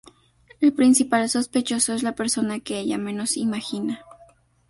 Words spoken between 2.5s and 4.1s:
que ella menos imagina.